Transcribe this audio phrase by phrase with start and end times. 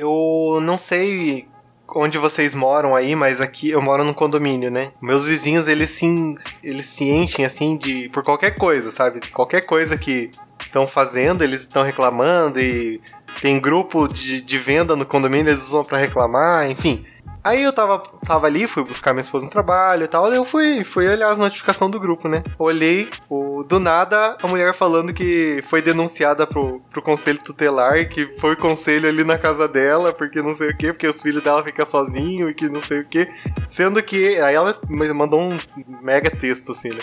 [0.00, 1.46] eu não sei
[1.94, 4.92] onde vocês moram aí, mas aqui eu moro num condomínio, né?
[5.00, 9.20] Meus vizinhos, eles se, eles se enchem, assim, de por qualquer coisa, sabe?
[9.32, 13.00] Qualquer coisa que estão fazendo, eles estão reclamando e
[13.40, 17.04] tem grupo de, de venda no condomínio, eles usam para reclamar, enfim.
[17.42, 20.84] Aí eu tava, tava ali, fui buscar minha esposa no trabalho e tal, eu fui,
[20.84, 22.42] fui olhar as notificações do grupo, né?
[22.58, 28.26] Olhei, o, do nada, a mulher falando que foi denunciada pro, pro conselho tutelar, que
[28.38, 31.64] foi conselho ali na casa dela, porque não sei o que, porque os filhos dela
[31.64, 33.26] ficam sozinhos e que não sei o que.
[33.66, 34.72] Sendo que, aí ela
[35.14, 35.58] mandou um
[36.02, 37.00] mega texto, assim, né?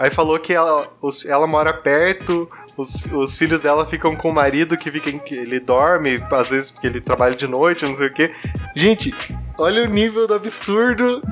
[0.00, 0.88] Aí falou que ela,
[1.26, 5.60] ela mora perto, os, os filhos dela ficam com o marido que fica que ele
[5.60, 8.32] dorme, às vezes porque ele trabalha de noite, não sei o quê.
[8.74, 9.14] Gente,
[9.58, 11.22] olha o nível do absurdo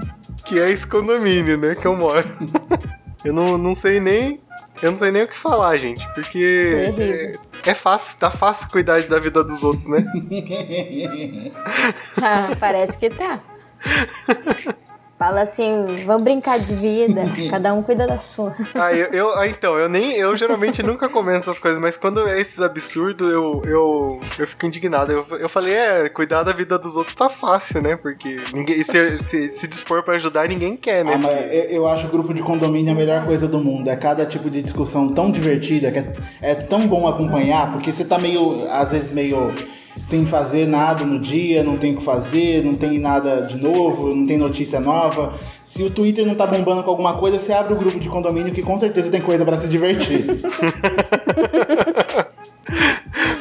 [0.45, 2.25] que é esse condomínio, né, que eu moro.
[3.25, 4.41] eu não, não sei nem.
[4.81, 9.03] Eu não sei nem o que falar, gente, porque é, é fácil, tá fácil cuidar
[9.03, 9.99] da vida dos outros, né?
[12.23, 13.41] ah, parece que tá.
[15.19, 18.55] Fala assim, vamos brincar de vida, cada um cuida da sua.
[18.73, 22.29] Ah, eu, eu ah, então, eu nem, eu geralmente nunca comento essas coisas, mas quando
[22.29, 25.11] é esses absurdos, eu, eu, eu fico indignado.
[25.11, 27.97] Eu, eu falei, é, cuidar da vida dos outros tá fácil, né?
[27.97, 31.15] Porque ninguém, se, se, se dispor para ajudar, ninguém quer, né?
[31.15, 33.91] Ah, mas eu, eu acho o grupo de condomínio a melhor coisa do mundo.
[33.91, 38.05] É cada tipo de discussão tão divertida, que é, é tão bom acompanhar, porque você
[38.05, 39.49] tá meio, às vezes meio
[40.09, 44.15] sem fazer nada no dia, não tem o que fazer, não tem nada de novo,
[44.15, 45.35] não tem notícia nova.
[45.65, 48.53] Se o Twitter não tá bombando com alguma coisa, você abre o grupo de condomínio
[48.53, 50.25] que com certeza tem coisa para se divertir.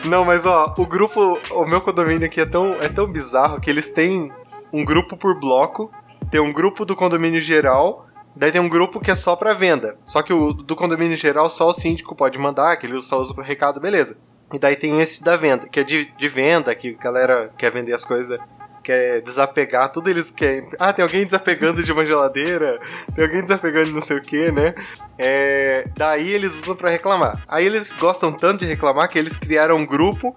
[0.06, 3.70] não, mas ó, o grupo, o meu condomínio aqui é tão, é tão bizarro que
[3.70, 4.32] eles têm
[4.72, 5.92] um grupo por bloco,
[6.30, 8.08] tem um grupo do condomínio geral,
[8.40, 9.98] Daí tem um grupo que é só para venda.
[10.06, 13.34] Só que o do condomínio geral só o síndico pode mandar, que ele só usa
[13.36, 14.16] o recado, beleza.
[14.54, 17.72] E daí tem esse da venda, que é de, de venda, que a galera quer
[17.72, 18.40] vender as coisas,
[18.88, 20.70] quer desapegar, tudo eles querem.
[20.80, 22.80] Ah, tem alguém desapegando de uma geladeira,
[23.14, 24.74] tem alguém desapegando de não sei o que, né?
[25.18, 27.44] É, daí eles usam para reclamar.
[27.50, 30.34] Aí eles gostam tanto de reclamar que eles criaram um grupo,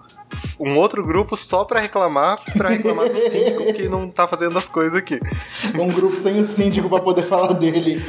[0.59, 4.69] um outro grupo só para reclamar, para reclamar do síndico que não tá fazendo as
[4.69, 5.21] coisas aqui.
[5.79, 8.03] Um grupo sem o síndico para poder falar dele.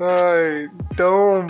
[0.00, 1.46] Ai, então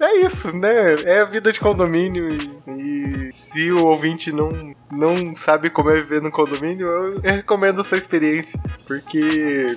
[0.00, 0.94] é isso, né?
[1.04, 5.94] É a vida de condomínio e, e, se o ouvinte não, não sabe como é
[5.94, 9.76] viver no condomínio, eu, eu recomendo essa experiência, porque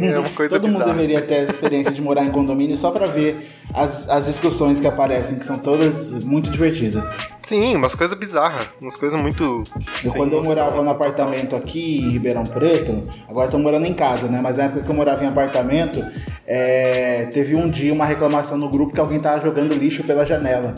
[0.00, 0.86] é uma coisa Todo bizarra.
[0.86, 4.80] mundo deveria ter essa experiência de morar em condomínio só para ver as, as discussões
[4.80, 7.04] que aparecem, que são todas muito divertidas.
[7.42, 9.64] Sim, umas coisas bizarras, umas coisas muito.
[10.04, 14.28] Eu, quando eu morava no apartamento aqui em Ribeirão Preto, agora estou morando em casa,
[14.28, 14.40] né?
[14.42, 16.04] Mas na época que eu morava em apartamento,
[16.46, 20.74] é, teve um dia uma reclamação no grupo que alguém tava jogando lixo pela janela.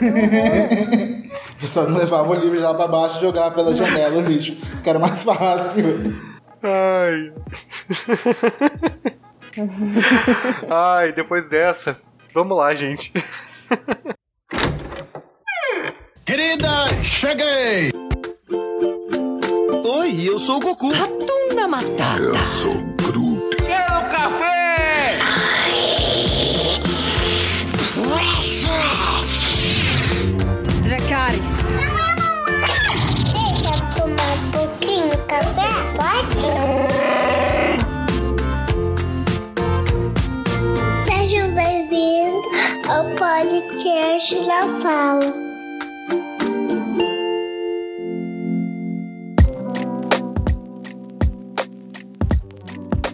[1.60, 1.66] Uhum.
[1.66, 4.88] Só não levava o livro já pra baixo e jogava pela janela o lixo, que
[4.88, 6.16] era mais fácil.
[6.62, 7.32] Ai.
[10.70, 11.96] Ai, depois dessa,
[12.32, 13.12] vamos lá, gente.
[16.24, 16.68] Querida,
[17.02, 17.92] cheguei!
[19.84, 20.92] Oi, eu sou o Goku.
[20.92, 22.20] Ratunda Matata.
[22.20, 23.56] Eu sou Groot.
[23.56, 25.18] Quero café!
[30.82, 31.76] Dracarys.
[33.32, 37.09] Deixa eu tomar um pouquinho de café, pode?
[42.90, 45.32] Ao podcast da Fala.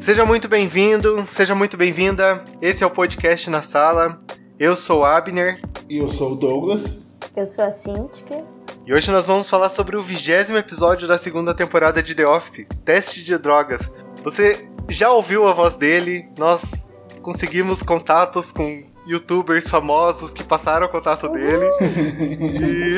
[0.00, 2.42] Seja muito bem-vindo, seja muito bem-vinda.
[2.62, 4.18] Esse é o podcast na sala.
[4.58, 5.60] Eu sou Abner.
[5.90, 7.06] E eu sou o Douglas.
[7.36, 8.46] Eu sou a Cintia.
[8.86, 12.66] E hoje nós vamos falar sobre o vigésimo episódio da segunda temporada de The Office,
[12.82, 13.90] Teste de Drogas.
[14.24, 16.26] Você já ouviu a voz dele?
[16.38, 21.66] Nós conseguimos contatos com youtubers famosos que passaram o contato dele.
[21.80, 22.96] e...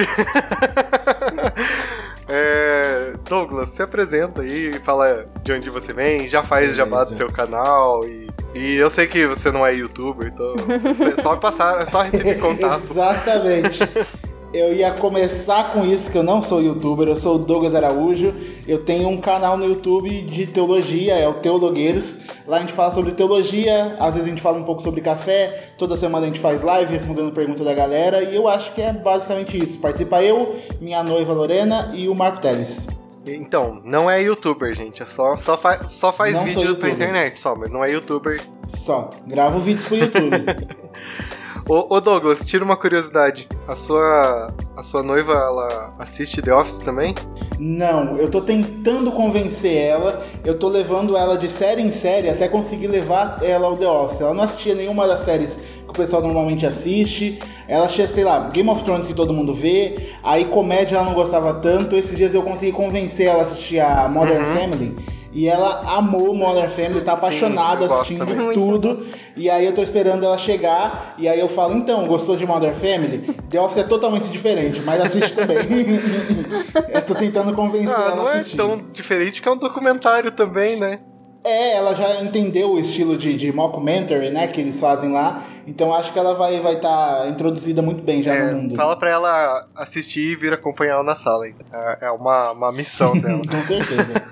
[2.31, 6.77] É, Douglas, se apresenta aí e fala de onde você vem, já faz Beleza.
[6.77, 10.55] jabá do seu canal e, e eu sei que você não é youtuber, então
[11.23, 12.85] só passar, é só receber contato.
[12.91, 13.81] Exatamente.
[14.53, 18.35] Eu ia começar com isso, que eu não sou youtuber, eu sou o Douglas Araújo.
[18.67, 22.21] Eu tenho um canal no YouTube de teologia, é o Teologueiros.
[22.47, 25.73] Lá a gente fala sobre teologia, às vezes a gente fala um pouco sobre café,
[25.77, 28.23] toda semana a gente faz live respondendo perguntas da galera.
[28.23, 29.79] E eu acho que é basicamente isso.
[29.81, 32.89] Participa eu, minha noiva Lorena e o Marco Teles.
[33.27, 35.03] Então, não é youtuber, gente.
[35.03, 38.41] É só, só, fa só faz não vídeo pra internet, só, mas não é youtuber.
[38.67, 39.11] Só.
[39.27, 40.37] Gravo vídeos pro YouTube.
[41.69, 43.49] ô, ô Douglas, tira uma curiosidade.
[43.67, 47.15] A sua, a sua noiva, ela assiste The Office também?
[47.59, 52.49] Não, eu tô tentando convencer ela, eu tô levando ela de série em série até
[52.49, 54.21] conseguir levar ela ao The Office.
[54.21, 57.39] Ela não assistia nenhuma das séries que o pessoal normalmente assiste.
[57.67, 60.11] Ela assistia, sei lá, Game of Thrones que todo mundo vê.
[60.23, 61.97] Aí comédia ela não gostava tanto.
[61.97, 64.57] Esses dias eu consegui convencer ela a assistir a Modern Uhum.
[64.57, 64.97] Family.
[65.31, 68.53] E ela amou Modern Family, tá apaixonada gosto assistindo também.
[68.55, 69.07] tudo.
[69.37, 71.15] E aí eu tô esperando ela chegar.
[71.19, 73.19] E aí eu falo, então, gostou de Modern Family?
[73.51, 75.59] The Office é totalmente diferente, mas assiste também.
[76.93, 78.57] eu tô tentando convencer Ah, ela não é assistir.
[78.57, 81.01] tão diferente que é um documentário também, né?
[81.45, 85.43] É, ela já entendeu o estilo de, de mockumentary, né, que eles fazem lá.
[85.67, 88.75] Então acho que ela vai vai estar introduzida muito bem já É, no mundo.
[88.75, 91.47] fala pra ela assistir e vir acompanhar ela na sala.
[91.47, 91.55] hein?
[91.73, 93.41] É é uma, uma missão dela.
[93.47, 94.23] Com certeza.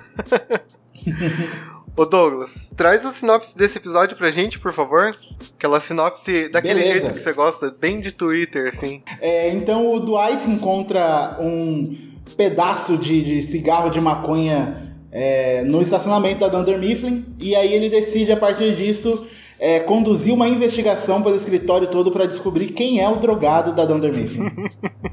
[1.95, 5.15] Ô Douglas, traz a sinopse desse episódio pra gente, por favor.
[5.57, 6.99] Aquela sinopse daquele Beleza.
[6.99, 9.01] jeito que você gosta, bem de Twitter, assim.
[9.19, 11.97] É, então o Dwight encontra um
[12.35, 17.89] pedaço de, de cigarro de maconha é, no estacionamento da Dunder Mifflin e aí ele
[17.89, 19.25] decide a partir disso
[19.59, 24.13] é, conduzir uma investigação pelo escritório todo para descobrir quem é o drogado da Dunder
[24.13, 24.51] Mifflin.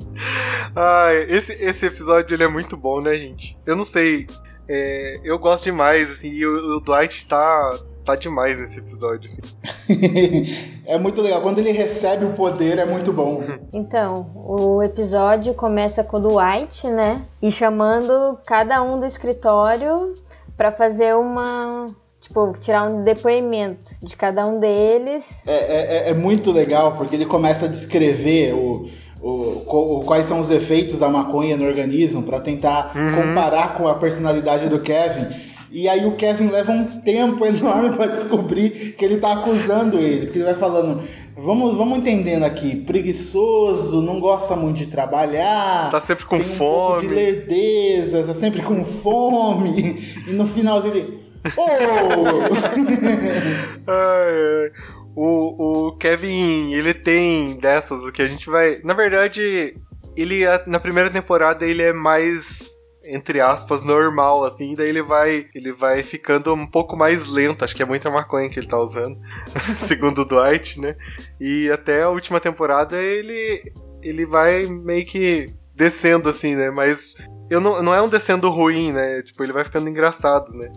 [0.77, 3.57] Ai, esse, esse episódio ele é muito bom, né, gente?
[3.65, 4.27] Eu não sei.
[4.69, 9.31] É, eu gosto demais, assim, e o, o Dwight tá, tá demais nesse episódio.
[9.31, 9.55] assim.
[10.87, 11.41] é muito legal.
[11.43, 13.43] Quando ele recebe o poder é muito bom.
[13.73, 17.23] Então, o episódio começa com o Dwight, né?
[17.43, 20.15] E chamando cada um do escritório
[20.57, 21.87] pra fazer uma.
[22.21, 25.43] Tipo, tirar um depoimento de cada um deles.
[25.47, 28.89] É, é- é muito legal porque ele começa a descrever o,
[29.27, 34.69] o- quais são os efeitos da maconha no organismo para tentar comparar com a personalidade
[34.69, 35.29] do Kevin.
[35.73, 40.27] E aí o Kevin leva um tempo enorme para descobrir que ele tá acusando ele,
[40.27, 41.03] porque ele vai falando,
[41.37, 46.57] vamos, vamos entendendo aqui, preguiçoso, não gosta muito de trabalhar, Tá sempre com tem um
[46.57, 47.15] pouco de fome.
[47.17, 50.01] lerdeza, tá sempre com fome.
[50.29, 51.19] E no final ele,
[51.57, 52.55] oh!
[53.87, 54.71] Ai, ai.
[55.17, 58.81] O, o Kevin, ele tem dessas, que a gente vai.
[58.83, 59.77] Na verdade,
[60.17, 62.73] ele é- na primeira temporada ele é mais
[63.07, 67.77] entre aspas normal assim, daí ele vai ele vai ficando um pouco mais lento, acho
[67.77, 69.19] que é muita maconha que ele tá usando,
[69.87, 70.97] segundo o Dwight, né?
[71.39, 73.63] E até a última temporada ele
[74.03, 76.71] ele vai meio que descendo assim, né?
[76.71, 77.15] Mas
[77.51, 79.23] eu não, não é um descendo ruim, né?
[79.23, 80.69] Tipo, ele vai ficando engraçado, né?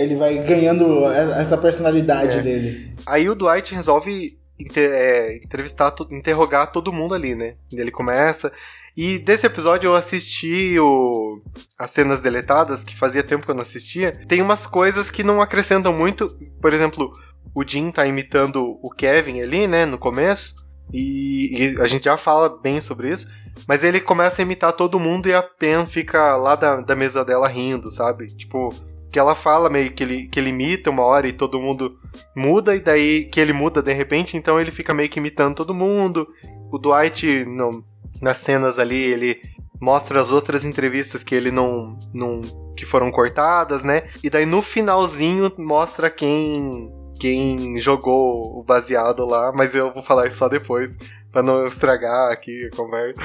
[0.00, 2.42] Ele vai ganhando essa personalidade É.
[2.42, 2.94] dele.
[3.06, 7.54] Aí o Dwight resolve inte- é, entrevistar, interrogar todo mundo ali, né?
[7.72, 8.52] Ele começa.
[8.96, 11.40] E desse episódio eu assisti o,
[11.78, 14.12] as cenas deletadas, que fazia tempo que eu não assistia.
[14.28, 16.36] Tem umas coisas que não acrescentam muito.
[16.60, 17.10] Por exemplo,
[17.54, 19.86] o Jim tá imitando o Kevin ali, né?
[19.86, 20.54] No começo.
[20.92, 23.26] E, e a gente já fala bem sobre isso.
[23.66, 27.24] Mas ele começa a imitar todo mundo e a Pen fica lá da, da mesa
[27.24, 28.26] dela rindo, sabe?
[28.26, 28.74] Tipo,
[29.12, 31.98] que ela fala meio que ele, que ele imita uma hora e todo mundo
[32.34, 35.74] muda, e daí que ele muda de repente, então ele fica meio que imitando todo
[35.74, 36.26] mundo.
[36.72, 37.84] O Dwight, no-
[38.20, 39.40] nas cenas ali, ele
[39.80, 42.40] mostra as outras entrevistas que ele não, não.
[42.76, 44.04] que foram cortadas, né?
[44.24, 46.90] E daí no finalzinho mostra quem.
[47.20, 50.96] quem jogou o baseado lá, mas eu vou falar isso só depois.
[51.32, 53.20] Pra não estragar aqui a conversa.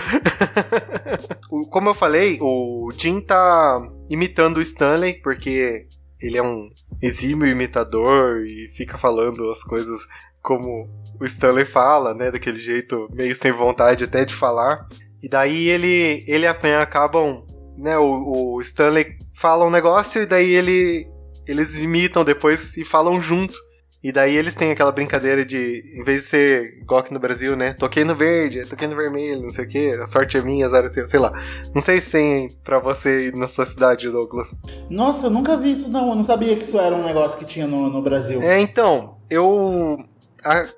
[1.69, 5.87] Como eu falei, o Jim tá imitando o Stanley, porque
[6.19, 6.69] ele é um
[7.01, 10.01] exímio imitador e fica falando as coisas
[10.41, 10.89] como
[11.19, 12.31] o Stanley fala, né?
[12.31, 14.87] Daquele jeito meio sem vontade até de falar.
[15.21, 17.45] E daí ele, ele e a Pen acabam,
[17.77, 17.97] né?
[17.97, 21.07] O, o Stanley fala um negócio e daí ele,
[21.45, 23.59] eles imitam depois e falam junto.
[24.07, 27.57] E daí eles têm aquela brincadeira de, em vez de ser igual aqui no Brasil,
[27.57, 27.73] né?
[27.73, 30.85] Toquei no verde, toquei no vermelho, não sei o que, a sorte é minha, azar
[30.85, 31.33] é seu, sei lá.
[31.75, 34.55] Não sei se tem pra você ir na sua cidade, Douglas.
[34.89, 37.43] Nossa, eu nunca vi isso não, eu não sabia que isso era um negócio que
[37.43, 38.41] tinha no, no Brasil.
[38.41, 40.01] É, então, eu.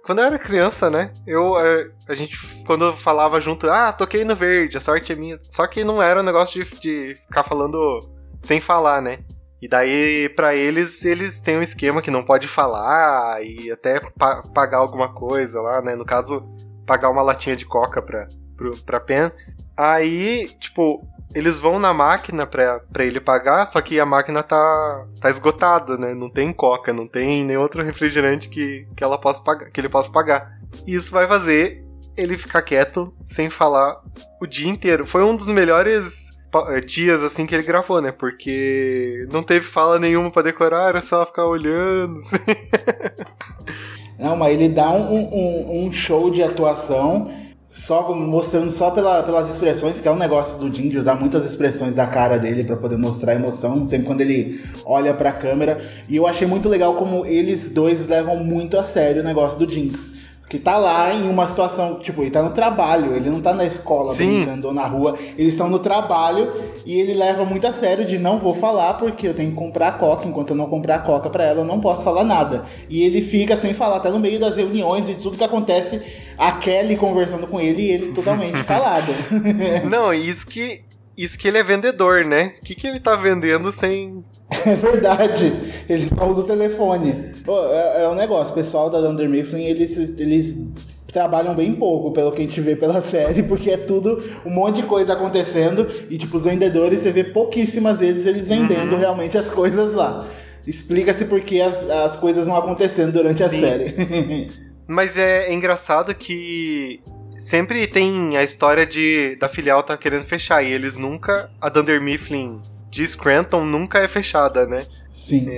[0.03, 1.11] quando eu era criança, né?
[1.27, 1.55] Eu.
[1.55, 1.63] A,
[2.07, 5.39] a gente, quando eu falava junto, ah, toquei no verde, a sorte é minha.
[5.51, 7.99] Só que não era um negócio de, de ficar falando
[8.41, 9.19] sem falar, né?
[9.61, 14.41] E daí, pra eles, eles têm um esquema que não pode falar e até pa-
[14.53, 15.95] pagar alguma coisa lá, né?
[15.95, 16.47] No caso,
[16.85, 19.31] pagar uma latinha de coca pra, pro, pra Pen.
[19.75, 25.05] Aí, tipo, eles vão na máquina pra, pra ele pagar, só que a máquina tá,
[25.21, 26.13] tá esgotada, né?
[26.13, 29.89] Não tem coca, não tem nenhum outro refrigerante que, que, ela possa pagar, que ele
[29.89, 30.57] possa pagar.
[30.87, 31.83] E isso vai fazer
[32.17, 34.01] ele ficar quieto, sem falar
[34.41, 35.05] o dia inteiro.
[35.05, 36.28] Foi um dos melhores
[36.85, 38.11] dias, assim, que ele gravou, né?
[38.11, 42.37] Porque não teve fala nenhuma pra decorar, era só ficar olhando, assim.
[44.17, 47.31] Não, mas ele dá um, um- um show de atuação
[47.73, 51.45] só mostrando só pela, pelas expressões, que é um negócio do Jim de usar muitas
[51.45, 55.79] expressões da cara dele para poder mostrar emoção, sempre quando ele olha pra câmera.
[56.09, 59.71] E eu achei muito legal como eles dois levam muito a sério o negócio do
[59.71, 60.18] Jinx.
[60.49, 63.65] Que tá lá em uma situação, tipo, ele tá no trabalho, ele não tá na
[63.65, 64.37] escola Sim.
[64.43, 66.51] brincando ou na rua, eles estão no trabalho
[66.83, 69.89] e ele leva muito a sério de não vou falar porque eu tenho que comprar
[69.89, 72.65] a coca, enquanto eu não comprar a coca pra ela, eu não posso falar nada.
[72.89, 76.01] E ele fica sem falar, até no meio das reuniões e tudo que acontece,
[76.35, 79.13] a Kelly conversando com ele e ele totalmente calado.
[79.89, 80.81] Não, isso que.
[81.19, 82.53] Isso que ele é vendedor, né?
[82.61, 84.23] O que, que ele tá vendendo sem.
[84.65, 85.53] É verdade,
[85.87, 87.33] ele só usa o telefone.
[87.45, 90.55] Pô, é, é um negóção, o pessoal da Dunder Mifflin, eles, eles
[91.07, 94.77] trabalham bem pouco, pelo que a gente vê pela série, porque é tudo, um monte
[94.77, 99.51] de coisa acontecendo, e tipo, os vendedores, você vê pouquíssimas vezes eles vendendo realmente as
[99.51, 100.25] coisas lá.
[100.65, 103.59] Explica-se por que as, as coisas vão acontecendo durante a Sim.
[103.59, 104.51] série.
[104.87, 107.01] Mas é engraçado que
[107.39, 111.49] sempre tem a história de da filial tá querendo fechar e eles nunca.
[111.59, 114.85] A Dunder Mifflin de Scranton nunca é fechada, né?
[115.13, 115.49] Sim.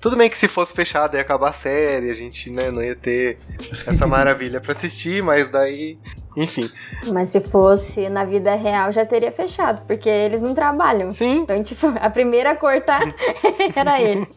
[0.00, 2.94] Tudo bem que se fosse fechada ia acabar a série, a gente né, não ia
[2.94, 3.38] ter
[3.86, 5.98] essa maravilha pra assistir, mas daí.
[6.36, 6.68] Enfim.
[7.12, 11.10] Mas se fosse na vida real, já teria fechado, porque eles não trabalham.
[11.10, 11.40] Sim.
[11.40, 13.02] Então, tipo, a primeira a cortar
[13.74, 14.28] era eles.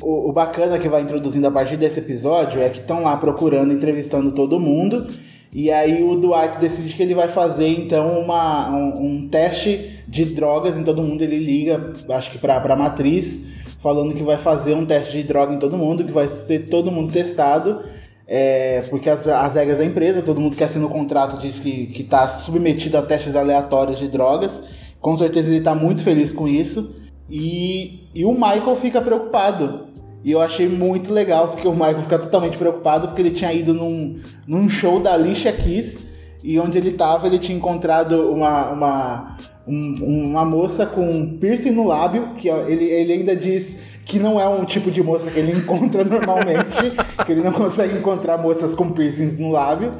[0.00, 3.72] O, o bacana que vai introduzindo a partir desse episódio é que estão lá procurando,
[3.72, 5.06] entrevistando todo mundo.
[5.52, 10.24] E aí o Dwight decide que ele vai fazer então uma, um, um teste de
[10.26, 11.22] drogas em todo mundo.
[11.22, 13.48] Ele liga, acho que pra, pra matriz,
[13.80, 16.90] falando que vai fazer um teste de droga em todo mundo, que vai ser todo
[16.90, 17.82] mundo testado.
[18.32, 21.86] É, porque as, as regras da empresa, todo mundo que assina o contrato diz que,
[21.86, 24.62] que tá submetido a testes aleatórios de drogas.
[25.00, 26.94] Com certeza ele tá muito feliz com isso.
[27.28, 29.88] E, e o Michael fica preocupado.
[30.22, 33.74] E eu achei muito legal, porque o Michael fica totalmente preocupado, porque ele tinha ido
[33.74, 36.06] num, num show da Alicia Keys,
[36.44, 41.70] e onde ele tava, ele tinha encontrado uma, uma, um- uma moça com um piercing
[41.70, 43.76] no lábio, que ele, ele ainda diz
[44.10, 46.90] que não é um tipo de moça que ele encontra normalmente,
[47.24, 49.92] que ele não consegue encontrar moças com piercings no lábio.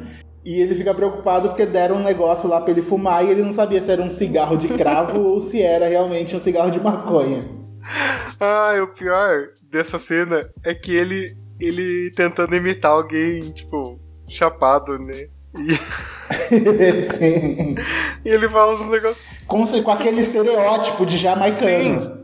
[0.43, 3.53] E ele fica preocupado porque deram um negócio lá pra ele fumar e ele não
[3.53, 7.41] sabia se era um cigarro de cravo ou se era realmente um cigarro de maconha.
[8.39, 11.37] Ah, o pior dessa cena é que ele.
[11.59, 13.99] ele tentando imitar alguém, tipo,
[14.29, 15.27] chapado, né?
[15.57, 15.75] E,
[17.17, 17.75] Sim.
[18.25, 19.25] e ele fala uns negócios.
[19.47, 22.19] Com, com aquele estereótipo de jamaicano.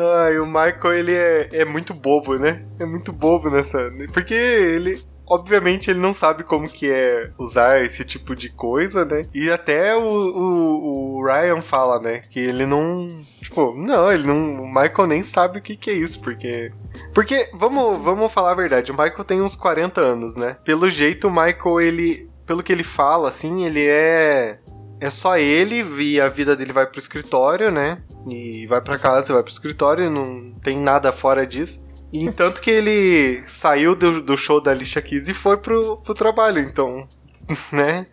[0.00, 2.64] Ai, o Michael, ele é, é muito bobo, né?
[2.78, 3.78] É muito bobo nessa.
[4.12, 5.02] Porque ele.
[5.26, 9.22] Obviamente ele não sabe como que é usar esse tipo de coisa, né?
[9.32, 12.20] E até o, o, o Ryan fala, né?
[12.28, 13.06] Que ele não.
[13.40, 14.62] Tipo, não, ele não.
[14.62, 16.72] O Michael nem sabe o que, que é isso, porque.
[17.14, 20.56] Porque, vamos, vamos falar a verdade, o Michael tem uns 40 anos, né?
[20.64, 22.30] Pelo jeito, o Michael, ele.
[22.44, 24.58] Pelo que ele fala, assim, ele é.
[25.00, 27.98] É só ele e a vida dele vai pro escritório, né?
[28.28, 31.82] E vai pra casa, vai pro escritório, não tem nada fora disso.
[32.12, 36.12] E tanto que ele saiu do, do show da Alicia Keys e foi pro, pro
[36.12, 37.06] trabalho, então,
[37.72, 38.06] né?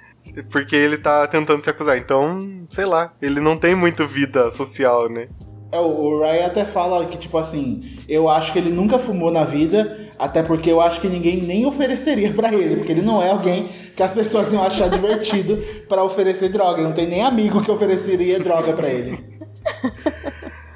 [0.50, 1.98] Porque ele tá tentando se acusar.
[1.98, 5.28] Então, sei lá, ele não tem muito vida social, né?
[5.72, 9.44] É, o- Ryan até fala que, tipo assim, eu acho que ele nunca fumou na
[9.44, 13.30] vida, até porque eu acho que ninguém nem ofereceria pra ele, porque ele não é
[13.32, 13.68] alguém
[13.98, 15.58] que as pessoas iam achar divertido
[15.90, 16.82] pra oferecer droga.
[16.82, 19.40] Não tem nem amigo que ofereceria droga pra ele.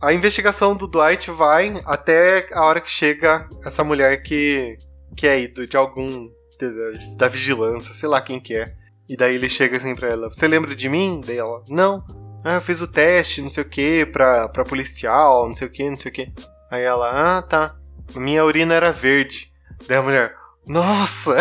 [0.01, 4.75] A investigação do Dwight vai até a hora que chega essa mulher que,
[5.15, 6.27] que é ido de algum.
[6.59, 8.65] de- da vigilância, sei lá quem que é.
[9.07, 11.21] E daí ele chega assim pra ela: Você lembra de mim?
[11.25, 12.03] Daí ela: Não.
[12.43, 15.71] Ah, eu fiz o teste, não sei o que, pra, pra policial, não sei o
[15.71, 16.31] que, não sei o que.
[16.71, 17.75] Aí ela: Ah, tá.
[18.15, 19.51] Minha urina era verde.
[19.87, 20.35] Daí a mulher:
[20.67, 21.35] Nossa!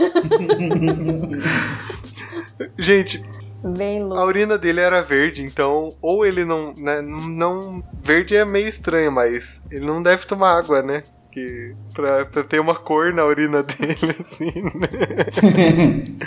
[2.78, 3.22] Gente,
[3.62, 8.66] Bem a urina dele era verde, então, ou ele não, né, não, verde é meio
[8.66, 11.02] estranho, mas ele não deve tomar água, né?
[11.30, 16.06] Que pra, pra ter uma cor na urina dele, assim, né?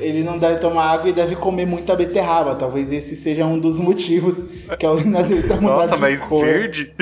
[0.00, 2.54] Ele não deve tomar água e deve comer muita beterraba.
[2.54, 4.36] Talvez esse seja um dos motivos
[4.78, 6.42] que a urina dele tá mudando Nossa, de mas cor.
[6.42, 6.94] verde?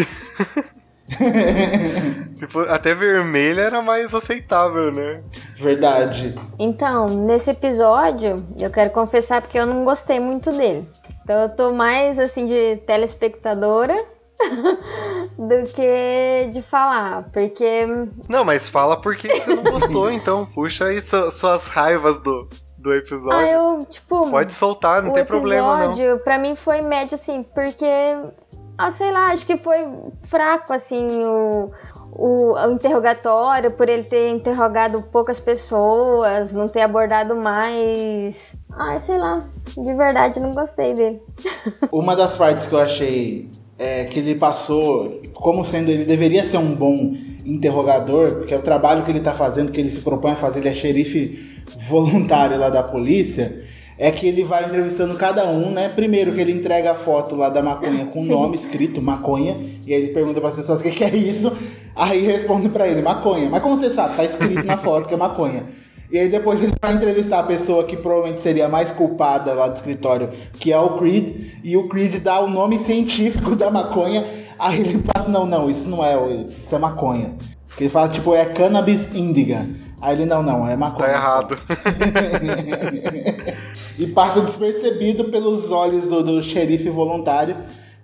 [2.34, 5.22] Se for, até vermelho era mais aceitável, né?
[5.56, 6.34] Verdade.
[6.58, 10.88] Então, nesse episódio, eu quero confessar porque eu não gostei muito dele.
[11.24, 13.94] Então eu tô mais assim de telespectadora
[15.36, 17.86] do que de falar, porque
[18.28, 20.46] Não, mas fala por que você não gostou, então.
[20.46, 22.48] Puxa aí su- suas raivas do,
[22.78, 23.38] do episódio.
[23.38, 25.92] ah, eu tipo Pode soltar, não o tem problema, não.
[25.92, 27.84] episódio pra mim foi médio assim, porque
[28.78, 29.86] ah, sei lá, acho que foi
[30.28, 31.70] fraco assim o
[32.12, 38.54] o, o interrogatório, por ele ter interrogado poucas pessoas, não ter abordado mais.
[38.72, 41.22] Ai, sei lá, de verdade não gostei dele.
[41.92, 46.58] Uma das partes que eu achei é, que ele passou como sendo ele deveria ser
[46.58, 50.32] um bom interrogador, porque é o trabalho que ele está fazendo, que ele se propõe
[50.32, 53.64] a fazer, ele é xerife voluntário lá da polícia,
[53.98, 55.88] é que ele vai entrevistando cada um, né?
[55.88, 59.92] Primeiro que ele entrega a foto lá da maconha com o nome escrito maconha, e
[59.92, 61.56] aí ele pergunta para as pessoas o que, que é isso,
[61.96, 63.48] aí responde para ele maconha.
[63.50, 65.64] Mas como você sabe, tá escrito na foto que é maconha.
[66.10, 69.68] E aí depois ele vai entrevistar a pessoa que provavelmente seria a mais culpada lá
[69.68, 74.24] do escritório, que é o Creed, e o Creed dá o nome científico da maconha,
[74.58, 76.16] aí ele passa, não, não, isso não é,
[76.48, 77.34] isso é maconha.
[77.76, 79.66] Que ele fala, tipo, é cannabis indica.
[80.00, 81.08] Aí ele, não, não, é maconha.
[81.08, 81.58] Tá errado.
[83.98, 87.56] e passa despercebido pelos olhos do, do, xerife voluntário,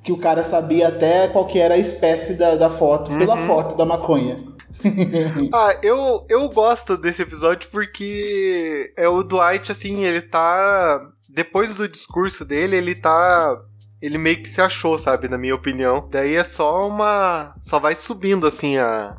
[0.03, 3.19] que o cara sabia até qual que era a espécie da, da foto, uhum.
[3.19, 4.37] pela foto da maconha.
[5.53, 11.01] ah, eu, eu gosto desse episódio porque é o Dwight, assim, ele tá.
[11.29, 13.57] Depois do discurso dele, ele tá.
[14.03, 16.07] Ele meio que se achou, sabe, na minha opinião.
[16.11, 17.55] Daí é só uma.
[17.61, 19.17] Só vai subindo, assim, a,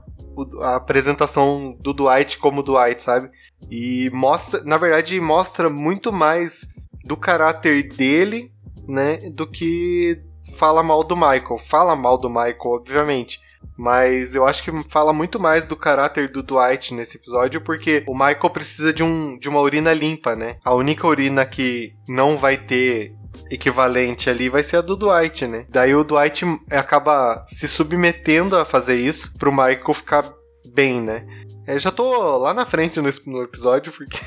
[0.61, 3.29] a apresentação do Dwight como Dwight, sabe?
[3.69, 6.67] E mostra, na verdade, mostra muito mais
[7.03, 8.51] do caráter dele,
[8.87, 10.21] né, do que
[10.57, 11.57] fala mal do Michael.
[11.57, 13.39] Fala mal do Michael, obviamente.
[13.77, 18.13] Mas eu acho que fala muito mais do caráter do Dwight nesse episódio, porque o
[18.13, 20.57] Michael precisa de, um, de uma urina limpa, né?
[20.63, 23.13] A única urina que não vai ter
[23.49, 25.65] equivalente ali vai ser a do Dwight, né?
[25.69, 30.33] Daí o Dwight acaba se submetendo a fazer isso pro Michael ficar
[30.73, 31.25] bem, né?
[31.67, 34.19] Eu já tô lá na frente no, no episódio, porque.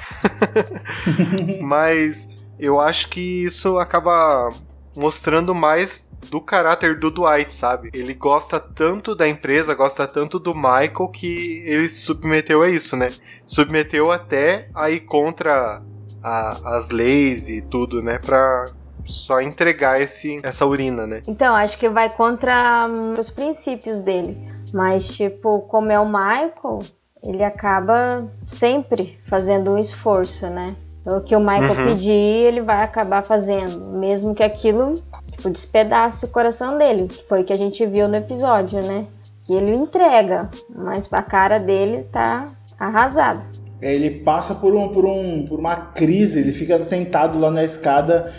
[1.63, 2.27] Mas
[2.59, 4.51] eu acho que isso acaba
[4.97, 7.91] mostrando mais do caráter do Dwight, sabe?
[7.95, 12.97] Ele gosta tanto da empresa, gosta tanto do Michael que ele se submeteu a isso,
[12.97, 13.09] né?
[13.47, 15.81] Submeteu até a ir contra
[16.23, 18.19] a, as leis e tudo, né?
[18.19, 18.65] Pra
[19.09, 21.23] só entregar esse, essa urina, né?
[21.27, 24.37] Então, acho que vai contra um, os princípios dele.
[24.73, 26.81] Mas, tipo, como é o Michael,
[27.25, 30.77] ele acaba sempre fazendo um esforço, né?
[31.05, 31.87] O que o Michael uhum.
[31.87, 34.95] pedir, ele vai acabar fazendo, mesmo que aquilo
[35.33, 39.07] tipo, despedace o coração dele, que foi o que a gente viu no episódio, né?
[39.47, 43.43] Que ele entrega, mas a cara dele tá arrasada.
[43.81, 47.65] É, ele passa por, um, por, um, por uma crise, ele fica sentado lá na
[47.65, 48.35] escada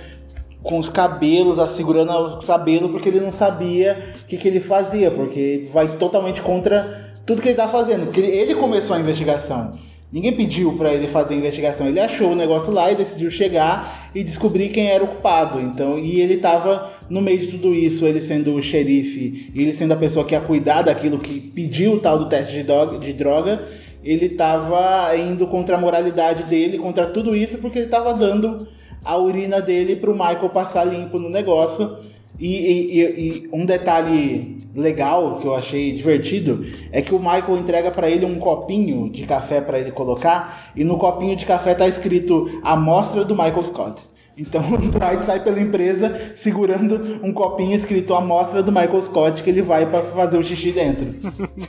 [0.62, 5.10] com os cabelos, assegurando os cabelos, porque ele não sabia o que, que ele fazia,
[5.10, 9.72] porque vai totalmente contra tudo que ele tá fazendo, porque ele começou a investigação.
[10.12, 11.86] Ninguém pediu para ele fazer a investigação.
[11.88, 15.62] Ele achou o negócio lá e decidiu chegar e descobrir quem era o culpado.
[15.62, 19.94] Então, e ele estava no meio de tudo isso, ele sendo o xerife, ele sendo
[19.94, 23.14] a pessoa que ia cuidar daquilo que pediu o tal do teste de droga, de
[23.14, 23.68] droga
[24.04, 28.68] ele estava indo contra a moralidade dele, contra tudo isso, porque ele estava dando
[29.04, 31.98] a urina dele para o Michael passar limpo no negócio.
[32.40, 37.92] E, e, e, um detalhe legal que eu achei divertido é que o Michael entrega
[37.92, 41.86] para ele um copinho de café para ele colocar e no copinho de café tá
[41.86, 44.00] escrito amostra do Michael Scott.
[44.40, 49.50] Então o Dwight sai pela empresa segurando um copinho escrito amostra do Michael Scott que
[49.50, 51.08] ele vai para fazer o xixi dentro.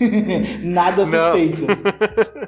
[0.62, 1.66] Nada suspeito.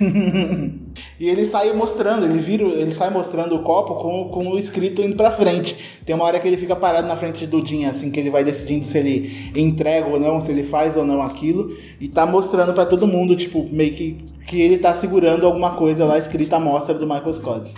[1.18, 5.02] e ele sai mostrando, ele vira, ele sai mostrando o copo com, com o escrito
[5.02, 6.00] indo para frente.
[6.04, 8.44] Tem uma hora que ele fica parado na frente do Jim, assim, que ele vai
[8.44, 12.72] decidindo se ele entrega ou não, se ele faz ou não aquilo, e tá mostrando
[12.72, 16.94] para todo mundo, tipo, meio que que ele tá segurando alguma coisa lá escrita amostra
[16.94, 17.74] do Michael Scott.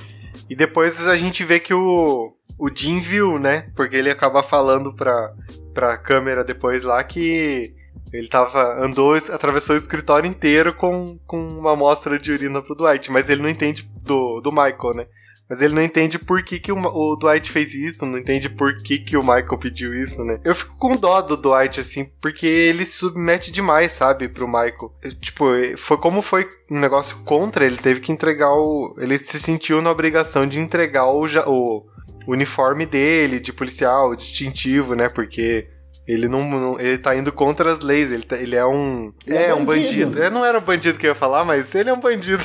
[0.49, 3.71] E depois a gente vê que o, o Jim viu, né?
[3.75, 5.33] Porque ele acaba falando pra,
[5.75, 7.75] pra câmera depois lá que
[8.13, 8.85] ele tava.
[8.85, 13.43] andou, atravessou o escritório inteiro com, com uma amostra de urina pro Dwight, mas ele
[13.43, 15.07] não entende do, do Michael, né?
[15.49, 18.77] Mas ele não entende por que, que o, o, Dwight fez isso, não entende por
[18.77, 20.39] que, que o Michael pediu isso, né?
[20.45, 24.93] Eu fico com dó do Dwight, assim, porque ele se submete demais, sabe, pro Michael.
[25.19, 25.47] Tipo,
[25.79, 28.95] foi como foi um negócio contra, ele teve que entregar o.
[28.99, 31.87] Ele se sentiu na obrigação de entregar o, o
[32.27, 35.09] uniforme dele, de policial, distintivo, né?
[35.09, 35.67] Porque
[36.09, 38.11] ele não, não, Ele tá indo contra as leis.
[38.11, 39.13] Ele, tá, ele é um.
[39.27, 40.07] Ele é, é um bandido.
[40.07, 40.23] bandido.
[40.23, 42.43] É, não era o bandido que eu ia falar, mas ele é um bandido.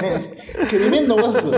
[0.70, 1.50] Criminoso.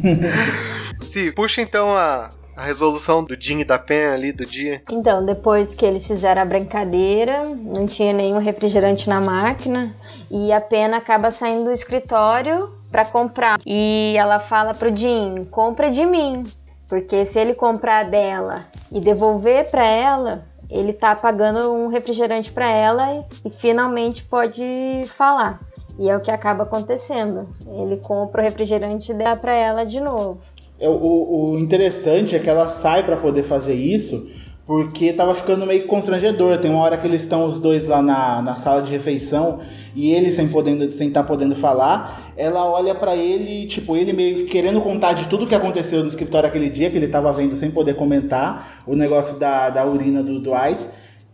[1.00, 4.82] Se puxa então a, a resolução do Jim e da Pen ali do dia?
[4.90, 9.96] Então, depois que eles fizeram a brincadeira, não tinha nenhum refrigerante na máquina
[10.30, 13.58] e a Pen acaba saindo do escritório para comprar.
[13.64, 16.44] E ela fala pro Jim: compra de mim.
[16.88, 22.68] Porque se ele comprar dela e devolver para ela, ele tá pagando um refrigerante para
[22.68, 25.60] ela e, e finalmente pode falar.
[25.98, 27.48] E é o que acaba acontecendo.
[27.66, 30.38] Ele compra o refrigerante e dá para ela de novo.
[30.78, 34.28] É, o, o interessante é que ela sai para poder fazer isso
[34.66, 36.58] porque tava ficando meio constrangedor.
[36.58, 39.60] Tem uma hora que eles estão os dois lá na, na sala de refeição
[39.94, 44.12] e ele sem podendo sem estar tá podendo falar, ela olha para ele, tipo, ele
[44.12, 47.56] meio querendo contar de tudo que aconteceu no escritório aquele dia que ele tava vendo
[47.56, 50.80] sem poder comentar, o negócio da, da urina do Dwight.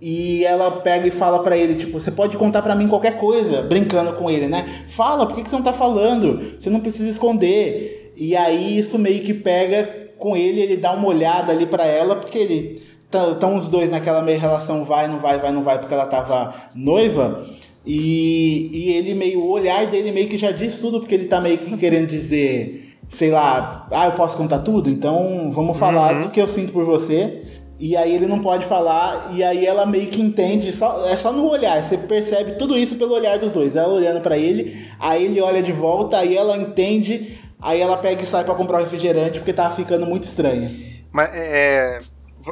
[0.03, 3.61] E ela pega e fala para ele, tipo, você pode contar para mim qualquer coisa,
[3.61, 4.85] brincando com ele, né?
[4.89, 6.59] Fala, por que, que você não tá falando?
[6.59, 8.15] Você não precisa esconder.
[8.17, 12.17] E aí isso meio que pega com ele, ele dá uma olhada ali para ela,
[12.17, 15.93] porque ele Estão os dois naquela meia relação vai, não vai, vai, não vai, porque
[15.93, 17.45] ela tava noiva.
[17.85, 21.41] E, e ele meio, o olhar dele meio que já diz tudo, porque ele tá
[21.41, 26.23] meio que querendo dizer, sei lá, ah, eu posso contar tudo, então vamos falar uhum.
[26.23, 27.41] do que eu sinto por você.
[27.79, 31.33] E aí ele não pode falar, e aí ela meio que entende, só, é só
[31.33, 33.75] no olhar, você percebe tudo isso pelo olhar dos dois.
[33.75, 38.23] Ela olhando para ele, aí ele olha de volta, aí ela entende, aí ela pega
[38.23, 40.71] e sai para comprar o refrigerante porque tava ficando muito estranho.
[41.11, 42.01] Mas é,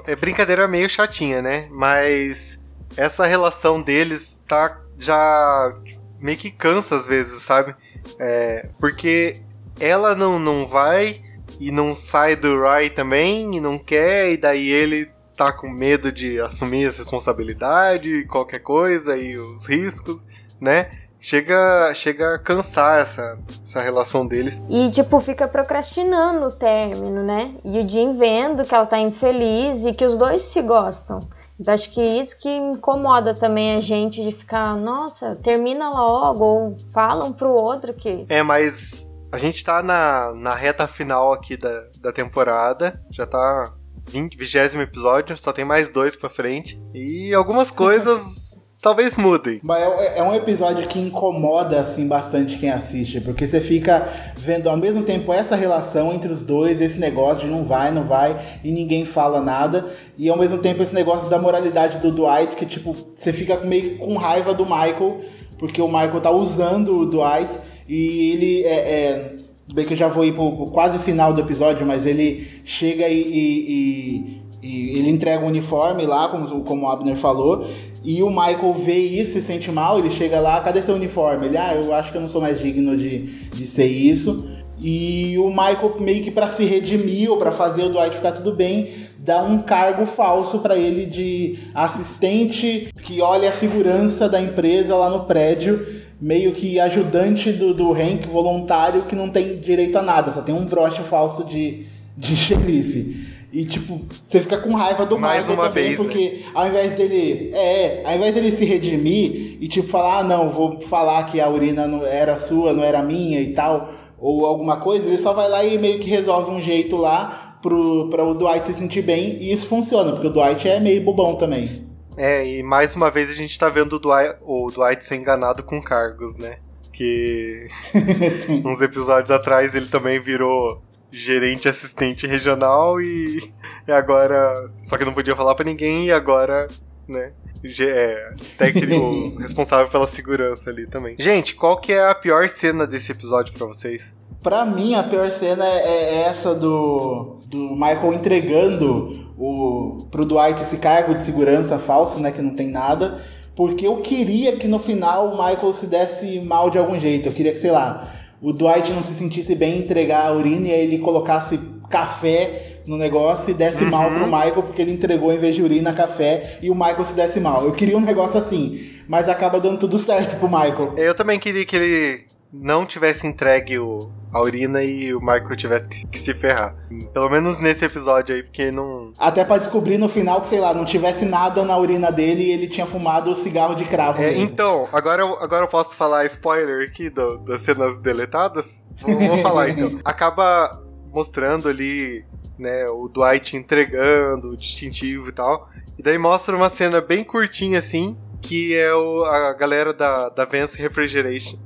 [0.07, 1.69] é brincadeira meio chatinha, né?
[1.71, 2.59] Mas
[2.97, 5.75] essa relação deles tá já
[6.19, 7.75] meio que cansa às vezes, sabe?
[8.19, 9.41] É, porque
[9.79, 11.23] ela não, não vai
[11.61, 16.11] e não sai do Rai também e não quer, e daí ele tá com medo
[16.11, 20.23] de assumir essa responsabilidade, qualquer coisa e os riscos,
[20.61, 20.91] né?
[21.21, 24.63] Chega, chega a cansar essa, essa relação deles.
[24.69, 27.55] E, tipo, fica procrastinando o término, né?
[27.65, 31.21] E o Jim vendo que ela tá infeliz e que os dois se gostam.
[31.61, 36.77] Então, acho que isso que incomoda também a gente de ficar, nossa, termina logo, ou
[36.93, 38.25] fala um pro outro que.
[38.29, 43.75] É, mas a gente tá na, na reta final aqui da, da temporada, já tá
[44.09, 46.81] 20, 20 episódio, só tem mais dois pra frente.
[46.95, 49.61] E algumas coisas talvez mudem.
[49.71, 54.77] É, é, um episódio que incomoda assim bastante quem assiste, porque você fica vendo ao
[54.77, 58.71] mesmo tempo essa relação entre os dois, esse negócio de não vai, não vai e
[58.71, 59.87] ninguém fala nada,
[60.17, 63.99] e ao mesmo tempo esse negócio da moralidade do Dwight que tipo, você fica meio
[63.99, 65.21] com raiva do Michael,
[65.59, 67.53] porque o Michael tá usando o Dwight
[67.89, 69.37] e ele é, é
[69.73, 73.09] bem que eu já vou ir pro, pro, quase final do episódio, mas ele chega
[73.09, 77.67] e, e, e e ele entrega o uniforme lá, como, como o Abner falou,
[78.03, 81.47] e o Michael vê isso, se sente mal, ele chega lá, cadê seu uniforme?
[81.47, 84.49] Ele, ah, eu acho que eu não sou mais digno de, de ser isso.
[84.81, 88.53] E o Michael, meio que para se redimir ou para fazer o Dwight ficar tudo
[88.53, 94.95] bem, dá um cargo falso para ele de assistente que olha a segurança da empresa
[94.95, 95.85] lá no prédio,
[96.21, 100.55] meio que ajudante do, do Hank, voluntário, que não tem direito a nada, só tem
[100.55, 103.38] um broche falso de, de xerife.
[103.59, 106.53] E, tipo, você fica com raiva do Mais Michael uma também, vez, porque né?
[106.55, 107.51] ao invés dele.
[107.53, 111.49] É, ao invés dele se redimir e, tipo, falar, ah, não, vou falar que a
[111.51, 115.49] urina não era sua, não era minha e tal, ou alguma coisa, ele só vai
[115.49, 119.43] lá e meio que resolve um jeito lá pro, pra o Dwight se sentir bem,
[119.43, 121.85] e isso funciona, porque o Dwight é meio bobão também.
[122.17, 125.65] É, e mais uma vez a gente tá vendo o Dwight, o Dwight ser enganado
[125.65, 126.59] com cargos, né?
[126.93, 127.67] Que
[128.65, 133.53] uns episódios atrás ele também virou gerente assistente regional e,
[133.87, 134.71] e agora.
[134.83, 136.69] Só que não podia falar para ninguém e agora,
[137.07, 137.33] né?
[137.81, 141.17] É, técnico responsável pela segurança ali também.
[141.19, 144.15] Gente, qual que é a pior cena desse episódio para vocês?
[144.41, 150.63] Pra mim, a pior cena é, é essa do, do Michael entregando o, pro Dwight
[150.63, 152.31] esse cargo de segurança falso, né?
[152.31, 153.21] Que não tem nada.
[153.57, 157.29] Porque eu queria que no final o Michael se desse mal de algum jeito.
[157.29, 160.69] Eu queria que, sei lá, o Dwight não se sentisse bem em entregar a urina
[160.69, 161.59] e aí ele colocasse
[161.91, 163.91] café no negócio e desse uhum.
[163.91, 167.17] mal pro Michael porque ele entregou em vez de urina café e o Michael se
[167.17, 167.65] desse mal.
[167.65, 170.95] Eu queria um negócio assim, mas acaba dando tudo certo pro Michael.
[170.97, 175.89] Eu também queria que ele não tivesse entregue o, a urina e o Michael tivesse
[175.89, 176.75] que, que, se ferrar.
[177.13, 179.13] Pelo menos nesse episódio aí, porque não.
[179.19, 182.53] Até para descobrir no final que, sei lá, não tivesse nada na urina dele e
[182.53, 184.23] ele tinha fumado o cigarro de cravo.
[184.23, 188.83] É, então, agora, eu, agora eu posso falar spoiler aqui do, das cenas deletadas?
[189.01, 190.01] Vou, vou falar então.
[190.05, 190.83] Acaba
[191.13, 192.25] mostrando ali,
[192.59, 195.69] né, o Dwight entregando o distintivo e tal.
[195.99, 200.45] E daí mostra uma cena bem curtinha assim, que é o, a galera da, da
[200.45, 201.59] Vance Refrigeration,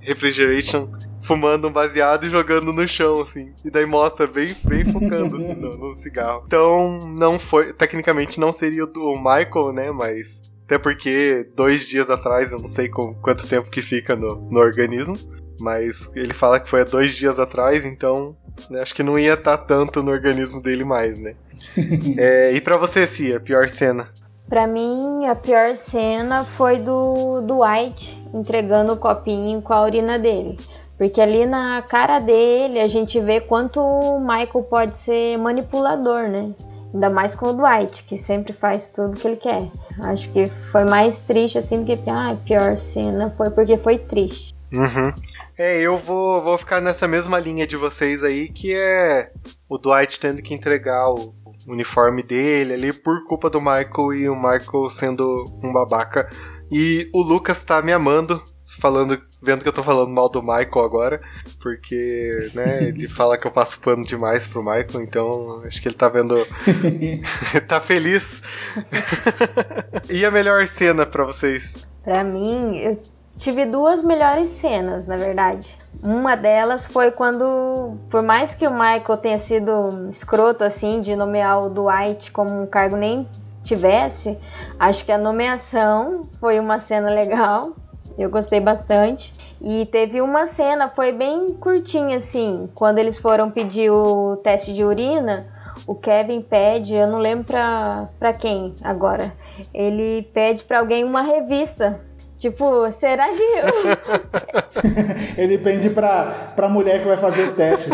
[0.00, 0.90] Refrigeration
[1.22, 3.52] fumando um baseado e jogando no chão, assim.
[3.64, 6.42] E daí mostra bem, bem focando, assim, no, no, cigarro.
[6.46, 7.72] Então, não foi.
[7.72, 9.90] Tecnicamente não seria o Michael, né?
[9.90, 10.42] Mas.
[10.64, 14.58] Até porque dois dias atrás, eu não sei com, quanto tempo que fica no, no
[14.58, 15.16] organismo.
[15.60, 18.36] Mas ele fala que foi há dois dias atrás, então.
[18.68, 21.34] Né, acho que não ia estar tá tanto no organismo dele mais, né?
[22.18, 24.08] é, e para você, Cia, pior cena?
[24.52, 30.18] Pra mim, a pior cena foi do, do White entregando o copinho com a urina
[30.18, 30.58] dele.
[30.98, 36.52] Porque ali na cara dele a gente vê quanto o Michael pode ser manipulador, né?
[36.92, 39.70] Ainda mais com o Dwight, que sempre faz tudo que ele quer.
[40.02, 44.52] Acho que foi mais triste assim do que ah, pior cena foi porque foi triste.
[44.70, 45.14] Uhum.
[45.56, 49.32] É, eu vou, vou ficar nessa mesma linha de vocês aí, que é
[49.66, 51.32] o Dwight tendo que entregar o
[51.66, 56.28] uniforme dele ali por culpa do Michael e o Michael sendo um babaca.
[56.70, 58.42] E o Lucas tá me amando,
[58.80, 61.20] falando, vendo que eu tô falando mal do Michael agora,
[61.60, 65.94] porque, né, ele fala que eu passo pano demais pro Michael, então acho que ele
[65.94, 66.36] tá vendo.
[67.68, 68.42] tá feliz.
[70.08, 71.74] e a melhor cena para vocês?
[72.02, 72.98] Pra mim, eu
[73.42, 75.76] tive duas melhores cenas, na verdade.
[76.00, 81.58] Uma delas foi quando, por mais que o Michael tenha sido escroto assim de nomear
[81.58, 83.28] o Dwight como um cargo nem
[83.64, 84.38] tivesse,
[84.78, 87.72] acho que a nomeação foi uma cena legal.
[88.16, 89.34] Eu gostei bastante.
[89.60, 94.84] E teve uma cena, foi bem curtinha assim, quando eles foram pedir o teste de
[94.84, 95.46] urina,
[95.86, 99.32] o Kevin pede, eu não lembro pra, pra quem agora.
[99.72, 102.00] Ele pede para alguém uma revista
[102.42, 103.68] Tipo, será que eu.
[105.38, 107.92] ele pede pra, pra mulher que vai fazer os testes.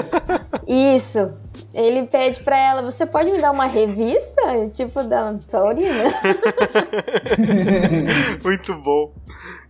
[0.66, 1.34] Isso.
[1.74, 4.40] Ele pede pra ela: Você pode me dar uma revista?
[4.72, 6.14] Tipo, da sua urina.
[8.42, 9.12] Muito bom.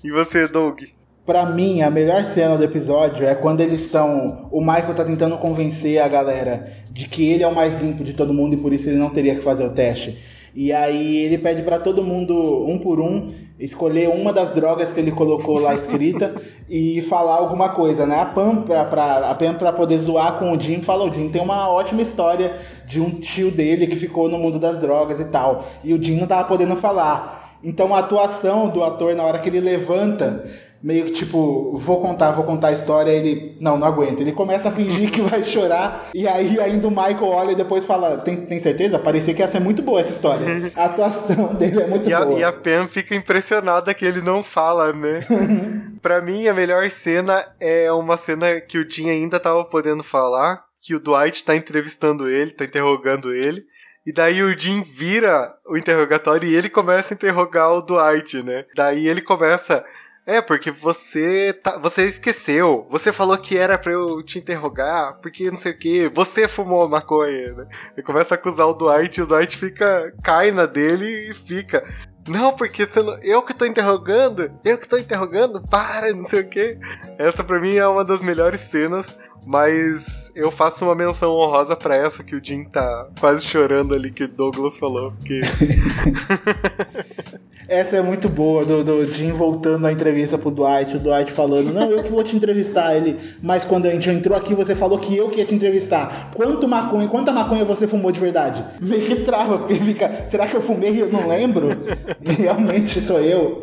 [0.05, 0.83] E você, Doug?
[1.27, 4.49] Pra mim, a melhor cena do episódio é quando eles estão.
[4.53, 8.15] O Michael tá tentando convencer a galera de que ele é o mais limpo de
[8.15, 10.17] todo mundo e por isso ele não teria que fazer o teste.
[10.55, 15.01] E aí ele pede para todo mundo, um por um, escolher uma das drogas que
[15.01, 18.21] ele colocou lá escrita e falar alguma coisa, né?
[18.21, 21.29] A Pam, pra, pra, a Pam, pra poder zoar com o Jim, fala: o Jim
[21.29, 25.25] tem uma ótima história de um tio dele que ficou no mundo das drogas e
[25.27, 25.67] tal.
[25.83, 27.59] E o Jim não tava podendo falar.
[27.63, 30.45] Então a atuação do ator na hora que ele levanta
[30.83, 34.21] meio que tipo, vou contar, vou contar a história, ele, não, não aguenta.
[34.21, 37.85] Ele começa a fingir que vai chorar, e aí ainda o Michael olha e depois
[37.85, 38.99] fala, tem, tem certeza?
[38.99, 40.73] Parecia que ia ser muito boa essa história.
[40.75, 42.39] A atuação dele é muito e a, boa.
[42.39, 45.21] E a Pam fica impressionada que ele não fala, né?
[46.01, 50.65] pra mim, a melhor cena é uma cena que o Jim ainda tava podendo falar,
[50.81, 53.65] que o Dwight tá entrevistando ele, tá interrogando ele,
[54.07, 58.65] e daí o Jim vira o interrogatório e ele começa a interrogar o Dwight, né?
[58.75, 59.85] Daí ele começa
[60.29, 62.87] é, porque você tá, você esqueceu.
[62.91, 66.09] Você falou que era para eu te interrogar, porque não sei o que.
[66.11, 67.67] Você fumou maconha, né?
[67.97, 70.13] Ele começa a acusar o Dwight e o Dwight fica.
[70.23, 71.83] cai na dele e fica.
[72.29, 76.49] Não, porque não, eu que tô interrogando, eu que tô interrogando, para, não sei o
[76.51, 76.79] que.
[77.17, 81.97] Essa pra mim é uma das melhores cenas, mas eu faço uma menção honrosa para
[81.97, 85.41] essa que o Jim tá quase chorando ali que o Douglas falou, porque.
[87.69, 91.71] Essa é muito boa, do, do Jim voltando à entrevista pro Dwight, o Dwight falando,
[91.71, 92.97] não, eu que vou te entrevistar.
[92.97, 96.31] Ele, mas quando a gente entrou aqui, você falou que eu que ia te entrevistar.
[96.35, 98.65] Quanto maconha, quanta maconha você fumou de verdade?
[98.81, 101.69] Meio que trava, porque fica, será que eu fumei e eu não lembro?
[102.25, 103.61] Realmente sou eu.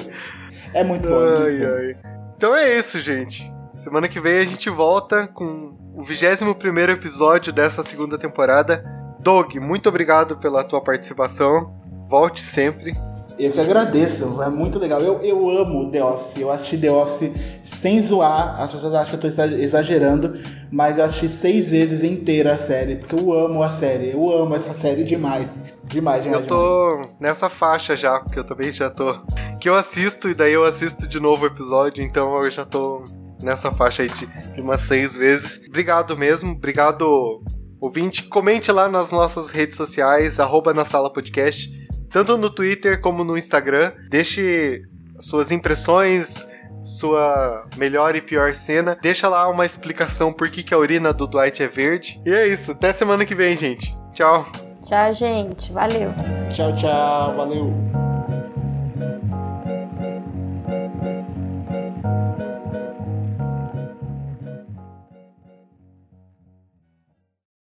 [0.72, 1.16] É muito bom.
[1.16, 1.76] Ai, muito bom.
[1.76, 1.96] ai.
[2.38, 3.55] Então é isso, gente.
[3.76, 8.84] Semana que vem a gente volta com o 21 primeiro episódio dessa segunda temporada.
[9.20, 11.76] Doug, muito obrigado pela tua participação.
[12.08, 12.96] Volte sempre.
[13.38, 15.02] Eu que agradeço, é muito legal.
[15.02, 16.42] Eu, eu amo The Office.
[16.42, 17.32] Eu assisti The Office
[17.66, 18.62] sem zoar.
[18.62, 20.40] As pessoas acham que eu tô exagerando,
[20.72, 24.12] mas eu assisti seis vezes inteira a série, porque eu amo a série.
[24.12, 25.50] Eu amo essa série demais.
[25.84, 26.42] Demais, demais.
[26.42, 27.10] Eu tô demais.
[27.20, 29.20] nessa faixa já, porque eu também já tô.
[29.60, 33.04] Que eu assisto e daí eu assisto de novo o episódio, então eu já tô
[33.46, 35.62] nessa faixa aí de, de umas seis vezes.
[35.68, 37.42] Obrigado mesmo, obrigado
[37.80, 38.24] ouvinte.
[38.24, 43.38] Comente lá nas nossas redes sociais, arroba na sala podcast tanto no Twitter como no
[43.38, 43.92] Instagram.
[44.10, 44.84] Deixe
[45.20, 46.48] suas impressões,
[46.82, 48.98] sua melhor e pior cena.
[49.02, 52.22] Deixa lá uma explicação por que, que a urina do Dwight é verde.
[52.26, 52.72] E é isso.
[52.72, 53.94] Até semana que vem, gente.
[54.14, 54.48] Tchau.
[54.86, 55.74] Tchau, gente.
[55.74, 56.14] Valeu.
[56.54, 57.36] Tchau, tchau.
[57.36, 57.74] Valeu.